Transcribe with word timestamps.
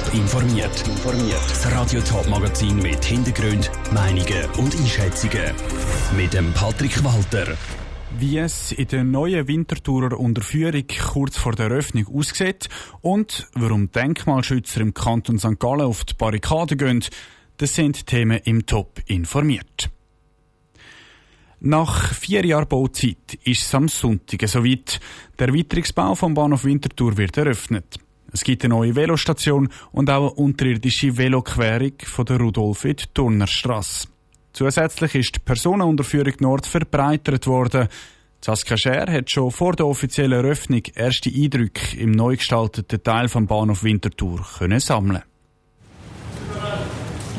Top 0.00 0.14
informiert. 0.14 0.84
Das 1.48 1.72
Radio 1.72 2.00
Top 2.00 2.28
Magazin 2.28 2.76
mit 2.76 3.04
Hintergrund, 3.04 3.70
Meinungen 3.92 4.44
und 4.58 4.74
Einschätzungen 4.74 5.52
mit 6.16 6.32
dem 6.32 6.52
Patrick 6.52 7.02
Walter. 7.04 7.56
Wie 8.18 8.38
es 8.38 8.72
in 8.72 8.88
der 8.88 9.04
neuen 9.04 9.46
Wintertourer 9.48 10.18
Unterführung 10.18 10.84
kurz 11.12 11.36
vor 11.36 11.52
der 11.52 11.70
Eröffnung 11.70 12.06
aussieht 12.14 12.68
und 13.00 13.48
warum 13.54 13.90
Denkmalschützer 13.90 14.80
im 14.80 14.94
Kanton 14.94 15.38
St. 15.38 15.58
Gallen 15.58 15.82
auf 15.82 16.04
die 16.04 16.14
Barrikaden 16.14 16.78
gehen, 16.78 17.04
das 17.56 17.74
sind 17.74 18.06
Themen 18.06 18.40
im 18.44 18.66
Top 18.66 19.00
informiert. 19.06 19.90
Nach 21.60 22.14
vier 22.14 22.44
Jahren 22.46 22.68
Bauzeit 22.68 23.38
ist 23.44 23.62
es 23.62 23.74
am 23.74 23.88
Sonntag 23.88 24.48
soweit. 24.48 25.00
Der 25.38 25.48
Erweiterungsbau 25.48 26.14
vom 26.14 26.34
Bahnhof 26.34 26.64
Winterthur 26.64 27.16
wird 27.16 27.36
eröffnet. 27.36 27.98
Es 28.32 28.44
gibt 28.44 28.64
eine 28.64 28.74
neue 28.74 28.94
Velostation 28.94 29.68
und 29.92 30.10
auch 30.10 30.30
eine 30.30 30.34
unterirdische 30.34 31.16
Veloquerung 31.16 31.94
von 32.04 32.24
der 32.24 32.38
Rudolf 32.38 32.84
in 32.84 32.96
Turnerstrasse. 33.12 34.08
Zusätzlich 34.52 35.14
ist 35.14 35.36
die 35.36 35.40
Personenunterführung 35.40 36.34
Nord 36.40 36.66
verbreitert 36.66 37.46
worden. 37.46 37.88
Saskia 38.42 38.76
Scher 38.76 39.12
hat 39.12 39.30
schon 39.30 39.50
vor 39.50 39.74
der 39.74 39.86
offiziellen 39.86 40.44
Eröffnung 40.44 40.82
erste 40.94 41.30
Eindrücke 41.30 41.96
im 41.98 42.12
neu 42.12 42.36
gestalteten 42.36 43.02
Teil 43.02 43.28
vom 43.28 43.46
Bahnhof 43.46 43.84
Winterthur 43.84 44.44
können 44.58 44.80
sammeln. 44.80 45.22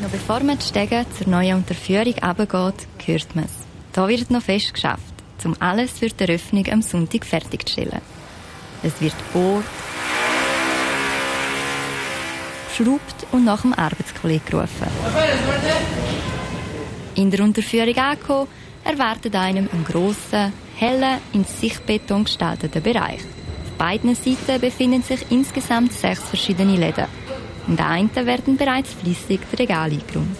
Noch 0.00 0.10
bevor 0.10 0.40
man 0.40 0.58
die 0.58 0.64
Stege 0.64 1.04
zur 1.16 1.28
neuen 1.28 1.56
Unterführung 1.56 2.14
runtergeht, 2.14 2.86
hört 3.04 3.36
man 3.36 3.44
es. 3.44 3.52
Da 3.92 4.08
wird 4.08 4.30
noch 4.30 4.42
fest 4.42 4.72
geschafft, 4.74 5.14
um 5.44 5.54
alles 5.60 5.98
für 5.98 6.08
die 6.08 6.24
Eröffnung 6.24 6.66
am 6.68 6.82
Sonntag 6.82 7.26
fertigzustellen. 7.26 8.00
Es 8.82 9.00
wird 9.00 9.14
bohrt, 9.32 9.64
geschraubt 12.76 13.26
und 13.32 13.44
nach 13.44 13.62
dem 13.62 13.72
Arbeitskollegen 13.74 14.46
gerufen. 14.46 14.88
In 17.14 17.30
der 17.30 17.40
Unterführung 17.40 17.96
angekommen, 17.96 18.48
erwartet 18.84 19.36
einem 19.36 19.68
ein 19.72 19.84
grosser, 19.84 20.52
heller, 20.76 21.18
in 21.32 21.44
Sichtbeton 21.44 22.24
gestalteter 22.24 22.80
Bereich. 22.80 23.20
Auf 23.20 23.78
beiden 23.78 24.14
Seiten 24.14 24.60
befinden 24.60 25.02
sich 25.02 25.24
insgesamt 25.30 25.92
sechs 25.92 26.22
verschiedene 26.22 26.76
Läden. 26.76 27.06
In 27.68 27.76
der 27.76 27.88
einen 27.88 28.14
werden 28.14 28.56
bereits 28.56 28.92
flüssig 28.94 29.40
die 29.52 29.56
Regale 29.56 29.92
eingeräumt. 29.92 30.36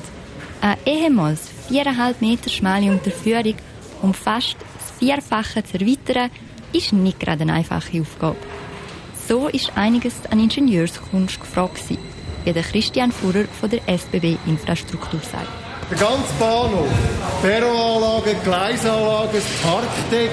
Eine 0.60 0.78
ehemals 0.86 1.50
viereinhalb 1.68 2.20
Meter 2.20 2.50
schmale 2.50 2.90
Unterführung 2.90 3.54
um 4.02 4.12
fast 4.14 4.56
das 4.78 4.98
Vierfache 4.98 5.62
zu 5.62 5.78
erweitern, 5.78 6.30
ist 6.72 6.92
nicht 6.92 7.20
gerade 7.20 7.42
eine 7.42 7.54
einfache 7.54 8.00
Aufgabe. 8.00 8.36
So 9.28 9.46
ist 9.46 9.72
einiges 9.76 10.26
an 10.28 10.40
Ingenieurskunst 10.40 11.40
gefragt 11.40 11.78
wie 12.44 12.52
der 12.52 12.62
Christian 12.62 13.12
Fuhrer 13.12 13.44
von 13.60 13.70
der 13.70 13.80
SBB 13.86 14.36
Infrastruktur 14.46 15.20
sagt. 15.20 15.48
Der 15.90 15.98
ganze 15.98 16.32
Bahnhof, 16.38 16.88
Perroanlage, 17.42 18.34
Gleisanlage, 18.44 19.28
das 19.32 19.44
Parkdeck 19.62 20.30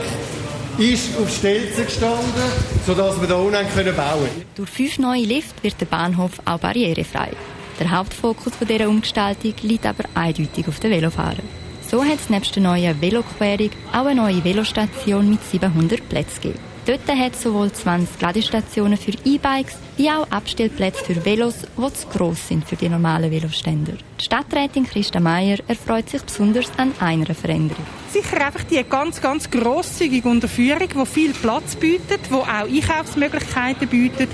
ist 0.77 1.17
auf 1.17 1.30
Stelzen 1.30 1.85
gestanden, 1.85 2.43
sodass 2.85 3.19
wir 3.19 3.27
hier 3.27 3.37
unten 3.37 3.52
bauen 3.52 3.73
können. 3.73 4.45
Durch 4.55 4.69
fünf 4.69 4.99
neue 4.99 5.23
Lifte 5.23 5.61
wird 5.63 5.81
der 5.81 5.85
Bahnhof 5.85 6.31
auch 6.45 6.59
barrierefrei. 6.59 7.31
Der 7.80 7.91
Hauptfokus 7.91 8.53
dieser 8.67 8.87
Umgestaltung 8.87 9.53
liegt 9.61 9.85
aber 9.85 10.03
eindeutig 10.13 10.67
auf 10.67 10.80
den 10.80 10.91
Velofahrern. 10.91 11.47
So 11.89 12.03
hat 12.03 12.19
es 12.19 12.30
nebst 12.30 12.55
der 12.55 12.63
neuen 12.63 13.02
Veloquerung 13.02 13.71
auch 13.91 14.05
eine 14.05 14.21
neue 14.21 14.43
Velostation 14.43 15.30
mit 15.30 15.43
700 15.43 16.07
Plätzen 16.07 16.41
gegeben. 16.41 16.69
Dort 16.90 17.08
hat 17.08 17.36
es 17.36 17.44
sowohl 17.44 17.72
20 17.72 18.20
Ladestationen 18.20 18.98
für 18.98 19.12
E-Bikes 19.23 19.76
wie 19.98 20.09
auch 20.09 20.28
Abstellplätze 20.32 21.06
für 21.06 21.23
Velos, 21.23 21.58
die 21.78 21.94
zu 21.94 22.08
gross 22.08 22.48
sind 22.48 22.68
für 22.68 22.78
die 22.78 22.90
normalen 22.90 23.30
Veloständer. 23.30 23.94
Die 24.20 24.23
Stadträtin 24.23 24.88
Christa 24.88 25.20
Meier 25.20 25.60
erfreut 25.67 26.10
sich 26.10 26.23
besonders 26.23 26.72
an 26.78 26.94
einer 27.00 27.36
Veränderung. 27.36 27.86
Sicher 28.12 28.44
einfach 28.44 28.64
die 28.64 28.84
ganz, 28.90 29.22
ganz 29.22 29.52
grosszügige 29.52 30.28
Unterführung, 30.28 30.89
die 30.89 31.05
viel 31.05 31.33
Platz 31.33 31.76
bietet, 31.76 32.22
die 32.28 32.33
auch 32.33 32.48
Einkaufsmöglichkeiten 32.48 33.88
bietet 33.88 34.30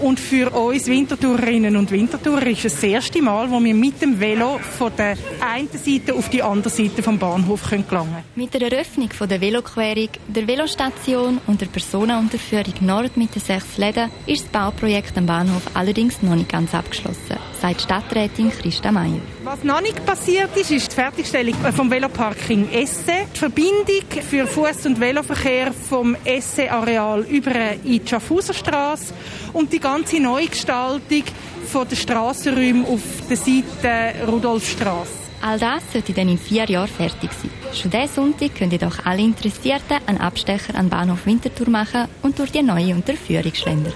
und 0.00 0.20
für 0.20 0.50
uns 0.50 0.86
Wintertourerinnen 0.86 1.76
und 1.76 1.90
Wintertourer 1.90 2.46
ist 2.46 2.64
es 2.64 2.74
das 2.74 2.84
erste 2.84 3.22
Mal, 3.22 3.50
wo 3.50 3.62
wir 3.62 3.74
mit 3.74 4.00
dem 4.00 4.18
Velo 4.18 4.58
von 4.58 4.92
der 4.96 5.16
einen 5.40 5.68
Seite 5.72 6.14
auf 6.14 6.28
die 6.28 6.42
andere 6.42 6.70
Seite 6.70 7.02
vom 7.02 7.18
Bahnhof 7.18 7.68
gelangen 7.68 7.86
können. 7.88 8.24
Mit 8.34 8.54
der 8.54 8.70
Eröffnung 8.72 9.10
von 9.10 9.28
der 9.28 9.40
Veloquerung, 9.40 10.08
der 10.26 10.46
Velostation 10.46 11.40
und 11.46 11.60
der 11.60 11.66
Personenunterführung 11.66 12.74
Nord 12.80 13.16
mit 13.16 13.34
den 13.34 13.42
sechs 13.42 13.76
Läden 13.76 14.10
ist 14.26 14.44
das 14.44 14.50
Bauprojekt 14.52 15.16
am 15.18 15.26
Bahnhof 15.26 15.62
allerdings 15.74 16.22
noch 16.22 16.34
nicht 16.34 16.50
ganz 16.50 16.74
abgeschlossen, 16.74 17.36
sagt 17.60 17.82
Stadträtin 17.82 18.50
Christa 18.50 18.92
Meier. 18.92 19.20
Was 19.44 19.62
noch 19.62 19.80
nicht 19.80 20.04
passiert 20.04 20.56
ist, 20.56 20.72
ist 20.72 20.90
die 20.90 20.94
Fertigstellung 20.96 21.54
vom 21.72 21.88
Veloparking 21.88 22.70
Esse, 22.72 23.26
die 23.32 23.38
Verbindung 23.38 24.04
für 24.28 24.44
Fuß- 24.46 24.86
und 24.86 25.00
Veloverkehr 25.00 25.72
vom 25.72 26.16
Esse-Areal 26.24 27.22
über 27.22 27.52
in 27.84 28.04
die 28.04 28.08
Schaffhauserstraße 28.08 29.14
und 29.52 29.72
die 29.72 29.78
ganze 29.78 30.20
Neugestaltung 30.20 31.22
von 31.66 31.86
der 31.88 31.96
Strassenräume 31.96 32.88
auf 32.88 33.00
der 33.28 33.36
Seite 33.36 34.26
Rudolfstrasse. 34.26 35.28
All 35.40 35.58
das 35.58 35.82
sollte 35.92 36.12
dann 36.12 36.28
in 36.28 36.38
vier 36.38 36.64
Jahren 36.64 36.88
fertig 36.88 37.30
sein. 37.32 37.50
Schon 37.72 37.92
diesen 37.92 38.08
Sonntag 38.08 38.56
können 38.56 38.72
jedoch 38.72 39.06
alle 39.06 39.22
Interessierten 39.22 39.98
einen 40.06 40.20
Abstecher 40.20 40.74
an 40.74 40.88
Bahnhof 40.88 41.26
Winterthur 41.26 41.70
machen 41.70 42.08
und 42.22 42.38
durch 42.40 42.50
die 42.50 42.62
neue 42.62 42.92
Unterführung 42.92 43.54
schlendern. 43.54 43.92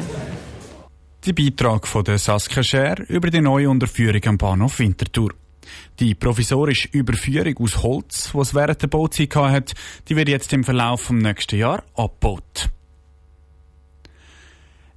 Der 1.24 1.34
Beitrag 1.34 1.86
von 1.86 2.02
der 2.02 2.18
Saskia 2.18 2.64
Scher 2.64 3.08
über 3.08 3.30
die 3.30 3.40
neue 3.40 3.70
Unterführung 3.70 4.24
am 4.24 4.38
Bahnhof 4.38 4.80
Winterthur. 4.80 5.32
Die 6.00 6.16
provisorische 6.16 6.88
Überführung 6.90 7.56
aus 7.58 7.80
Holz, 7.80 8.32
die 8.32 8.38
es 8.38 8.54
während 8.56 8.82
der 8.82 8.88
Bauzeit 8.88 9.36
hatte, 9.36 9.74
die 10.08 10.16
wird 10.16 10.28
jetzt 10.28 10.52
im 10.52 10.64
Verlauf 10.64 11.06
des 11.06 11.12
nächsten 11.12 11.60
Jahres 11.60 11.84
abgebaut. 11.94 12.70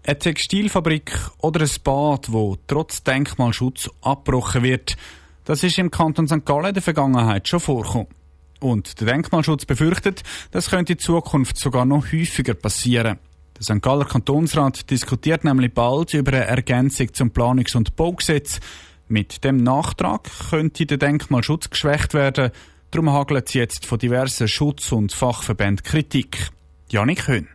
Eine 0.04 0.18
Textilfabrik 0.18 1.16
oder 1.44 1.62
ein 1.62 1.70
Bad, 1.84 2.32
wo 2.32 2.58
trotz 2.66 3.04
Denkmalschutz 3.04 3.92
abgebrochen 4.02 4.64
wird, 4.64 4.98
das 5.44 5.64
ist 5.64 5.78
im 5.78 5.92
Kanton 5.92 6.28
St. 6.28 6.44
Gallen 6.44 6.70
in 6.70 6.74
der 6.74 6.82
Vergangenheit 6.82 7.48
schon 7.48 7.60
vorgekommen. 7.60 8.08
Und 8.62 9.00
der 9.00 9.14
Denkmalschutz 9.14 9.66
befürchtet, 9.66 10.24
das 10.50 10.72
könnte 10.72 10.94
in 10.94 11.00
Zukunft 11.00 11.60
sogar 11.60 11.86
noch 11.86 12.12
häufiger 12.12 12.56
passieren. 12.56 13.20
Der 13.58 13.64
St. 13.64 13.82
Galler 13.82 14.06
Kantonsrat 14.06 14.90
diskutiert 14.90 15.46
nämlich 15.46 15.74
bald 15.74 16.14
über 16.14 16.34
eine 16.34 16.46
Ergänzung 16.46 17.14
zum 17.14 17.30
Planungs- 17.32 17.76
und 17.76 17.96
Baugesetz. 17.96 18.60
Mit 19.08 19.44
dem 19.44 19.58
Nachtrag 19.58 20.30
könnte 20.50 20.86
der 20.86 20.98
Denkmalschutz 20.98 21.70
geschwächt 21.70 22.14
werden. 22.14 22.52
Darum 22.92 23.12
hagelt 23.12 23.48
es 23.48 23.54
jetzt 23.54 23.86
von 23.86 24.00
diversen 24.00 24.48
Schutz- 24.48 24.92
und 24.92 25.14
Fachverbänden 25.14 25.84
Kritik. 25.84 26.50
Janik 26.90 27.28
Höhn. 27.28 27.48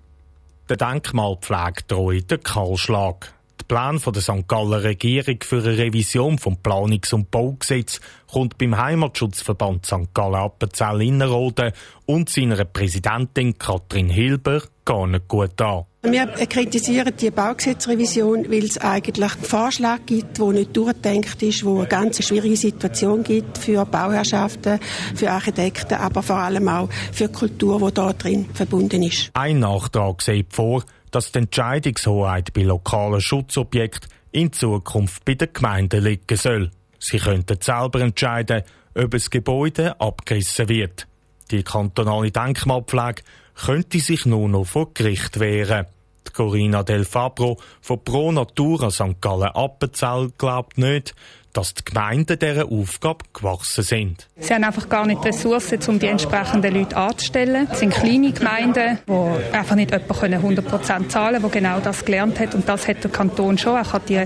Der 0.69 0.77
Denkmalpflege 0.77 1.83
droht 1.87 2.31
der 2.31 2.39
Kahlschlag. 2.39 3.35
Der 3.61 3.67
Plan 3.67 4.01
der 4.05 4.23
St. 4.23 4.49
Galler 4.49 4.83
Regierung 4.83 5.37
für 5.43 5.59
eine 5.59 5.77
Revision 5.77 6.39
vom 6.39 6.57
Planungs- 6.63 7.13
und 7.13 7.31
Baugesetz 7.31 8.01
kommt 8.27 8.57
beim 8.57 8.77
Heimatschutzverband 8.77 9.85
St. 9.85 10.15
Gallen 10.15 10.37
Appenzell 10.37 11.03
Innerrhoden 11.03 11.73
und 12.07 12.31
seiner 12.31 12.65
Präsidentin 12.65 13.59
Katrin 13.59 14.09
Hilber 14.09 14.63
gar 14.87 15.07
nicht 15.07 15.29
gut 15.29 15.61
an. 15.61 15.85
Wir 16.03 16.27
kritisieren 16.27 17.13
die 17.21 17.31
Baugesetzrevision, 17.31 18.51
weil 18.51 18.65
es 18.65 18.79
eigentlich 18.79 19.35
einen 19.35 19.45
Vorschlag 19.45 19.99
gibt, 20.07 20.39
der 20.39 20.47
nicht 20.47 20.75
durchdenkt 20.75 21.43
ist, 21.43 21.63
wo 21.63 21.81
eine 21.81 21.89
ganz 21.89 22.25
schwierige 22.25 22.57
Situation 22.57 23.23
gibt 23.23 23.59
für 23.59 23.85
Bauherrschaften, 23.85 24.81
für 25.15 25.31
Architekten, 25.31 25.95
aber 25.95 26.23
vor 26.23 26.37
allem 26.37 26.67
auch 26.69 26.89
für 27.13 27.29
die 27.29 27.35
Kultur, 27.35 27.79
die 27.87 27.95
da 27.95 28.15
drin 28.15 28.47
verbunden 28.55 29.03
ist. 29.03 29.31
Ein 29.35 29.59
Nachtrag 29.59 30.23
sieht 30.23 30.55
vor, 30.55 30.85
dass 31.11 31.33
die 31.33 31.41
Entscheidungshoheit 31.41 32.53
bei 32.53 32.63
lokalen 32.63 33.21
Schutzobjekten 33.21 34.11
in 34.33 34.53
Zukunft 34.53 35.25
bei 35.25 35.35
den 35.35 35.53
Gemeinden 35.53 36.05
liegen 36.05 36.37
soll. 36.37 36.71
Sie 36.99 37.19
könnten 37.19 37.59
selber 37.61 38.01
entscheiden, 38.01 38.63
ob 38.95 39.15
ein 39.15 39.23
Gebäude 39.31 40.01
abgerissen 40.01 40.69
wird. 40.69 41.07
Die 41.51 41.63
kantonale 41.63 42.31
Denkmalpflege 42.31 43.23
könnte 43.55 43.99
sich 43.99 44.27
nur 44.27 44.49
noch 44.49 44.65
vor 44.65 44.93
Gericht 44.95 45.41
wehren. 45.41 45.87
Die 46.27 46.33
Corinna 46.33 46.83
Del 46.83 47.05
Fabro 47.05 47.59
von 47.81 48.05
Pro 48.05 48.31
Natura 48.31 48.91
St. 48.91 49.21
Gallen 49.21 49.55
Appenzell 49.55 50.31
glaubt 50.39 50.79
nicht, 50.79 51.15
dass 51.53 51.75
die 51.75 51.85
Gemeinden 51.85 52.39
dieser 52.39 52.67
Aufgabe 52.67 53.25
gewachsen 53.33 53.85
sind. 53.85 54.29
Sie 54.39 54.55
haben 54.55 54.65
einfach 54.65 54.89
gar 54.89 55.07
nicht 55.07 55.25
Ressourcen, 55.25 55.79
um 55.89 55.99
die 55.99 56.07
entsprechenden 56.07 56.75
Leute 56.75 56.97
anzustellen. 56.97 57.69
Es 57.71 57.81
sind 57.81 57.93
kleine 57.93 58.33
Gemeinden, 58.33 58.99
die 59.07 59.55
einfach 59.55 59.77
nicht 59.77 59.91
jemanden 59.91 60.59
100% 60.59 61.09
zahlen 61.09 61.43
können, 61.43 61.43
der 61.43 61.51
genau 61.51 61.81
das 61.81 62.05
gelernt 62.05 62.39
hat. 62.39 62.55
Und 62.55 62.69
das 62.69 62.87
hat 62.87 63.03
der 63.03 63.11
Kanton 63.11 63.59
schon. 63.59 63.77
Er 63.77 63.85
kann 63.85 64.03
die 64.09 64.23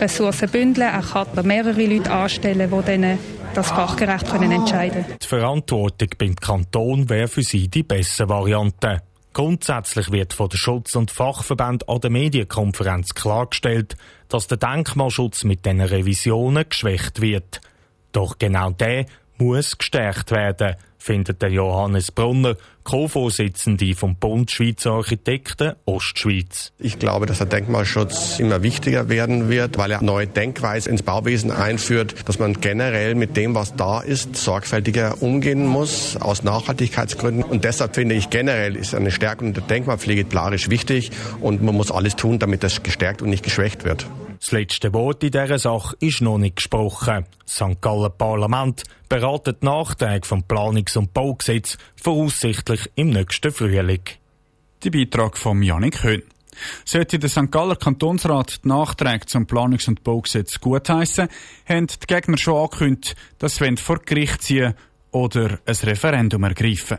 Ressourcen 0.00 0.48
bündeln, 0.48 0.88
er 0.88 1.02
kann 1.02 1.46
mehrere 1.46 1.84
Leute 1.84 2.10
anstellen, 2.10 2.70
die 2.70 2.86
dann 2.86 3.18
das 3.54 3.68
fachgerecht 3.68 4.30
können 4.30 4.52
entscheiden 4.52 5.04
Die 5.20 5.26
Verantwortung 5.26 6.08
beim 6.18 6.36
Kanton 6.36 7.08
wäre 7.08 7.28
für 7.28 7.42
sie 7.42 7.68
die 7.68 7.82
bessere 7.82 8.28
Variante. 8.28 9.02
Grundsätzlich 9.38 10.10
wird 10.10 10.32
von 10.32 10.48
der 10.48 10.58
Schutz- 10.58 10.96
und 10.96 11.12
Fachverband 11.12 11.88
an 11.88 12.00
der 12.00 12.10
Medienkonferenz 12.10 13.14
klargestellt, 13.14 13.96
dass 14.28 14.48
der 14.48 14.58
Denkmalschutz 14.58 15.44
mit 15.44 15.64
diesen 15.64 15.80
Revisionen 15.80 16.68
geschwächt 16.68 17.20
wird. 17.20 17.60
Doch 18.10 18.38
genau 18.38 18.70
der 18.70 19.06
muss 19.38 19.78
gestärkt 19.78 20.30
werden, 20.30 20.76
findet 20.98 21.40
der 21.40 21.50
Johannes 21.50 22.12
Brunner, 22.12 22.56
Co-Vorsitzende 22.84 23.94
vom 23.94 24.16
Bund 24.16 24.50
Schweizer 24.50 24.92
Architekten 24.92 25.74
Ostschweiz. 25.84 26.72
Ich 26.78 26.98
glaube, 26.98 27.26
dass 27.26 27.38
der 27.38 27.46
Denkmalschutz 27.46 28.38
immer 28.38 28.62
wichtiger 28.62 29.08
werden 29.08 29.48
wird, 29.48 29.78
weil 29.78 29.90
er 29.90 30.02
neue 30.02 30.26
Denkweise 30.26 30.90
ins 30.90 31.02
Bauwesen 31.02 31.50
einführt, 31.50 32.14
dass 32.26 32.38
man 32.38 32.60
generell 32.60 33.14
mit 33.14 33.36
dem, 33.36 33.54
was 33.54 33.76
da 33.76 34.00
ist, 34.00 34.36
sorgfältiger 34.36 35.22
umgehen 35.22 35.66
muss, 35.66 36.16
aus 36.16 36.42
Nachhaltigkeitsgründen. 36.42 37.42
Und 37.44 37.64
deshalb 37.64 37.94
finde 37.94 38.14
ich 38.14 38.30
generell 38.30 38.74
ist 38.76 38.94
eine 38.94 39.10
Stärkung 39.10 39.52
der 39.52 39.62
Denkmalpflege 39.62 40.24
plarisch 40.24 40.70
wichtig 40.70 41.10
und 41.40 41.62
man 41.62 41.74
muss 41.74 41.90
alles 41.90 42.16
tun, 42.16 42.38
damit 42.38 42.62
das 42.62 42.82
gestärkt 42.82 43.22
und 43.22 43.30
nicht 43.30 43.44
geschwächt 43.44 43.84
wird. 43.84 44.06
Das 44.40 44.52
letzte 44.52 44.94
Wort 44.94 45.24
in 45.24 45.32
dieser 45.32 45.58
Sache 45.58 45.96
ist 46.00 46.20
noch 46.20 46.38
nicht 46.38 46.56
gesprochen. 46.56 47.26
Das 47.44 47.56
St. 47.56 47.80
Gallen 47.80 48.12
Parlament 48.16 48.84
beratet 49.08 49.62
Nachträge 49.62 50.26
vom 50.26 50.44
Planungs- 50.44 50.96
und 50.96 51.12
Baugesetz 51.12 51.76
voraussichtlich 51.96 52.90
im 52.94 53.10
nächsten 53.10 53.50
Frühling. 53.50 54.02
Der 54.84 54.90
Beitrag 54.90 55.36
von 55.36 55.62
Janik 55.62 56.02
Höhn. 56.04 56.22
Sollte 56.84 57.18
der 57.18 57.28
St. 57.28 57.50
Galler 57.50 57.76
Kantonsrat 57.76 58.64
die 58.64 58.68
Nachträge 58.68 59.26
zum 59.26 59.46
Planungs- 59.46 59.88
und 59.88 60.04
Baugesetz 60.04 60.60
gutheissen, 60.60 61.28
haben 61.68 61.86
die 61.86 62.06
Gegner 62.06 62.38
schon 62.38 62.62
angekündigt, 62.62 63.16
dass 63.38 63.56
sie 63.56 63.76
vor 63.76 63.98
Gericht 64.00 64.42
ziehen 64.42 64.74
oder 65.10 65.58
ein 65.66 65.74
Referendum 65.74 66.44
ergreifen. 66.44 66.98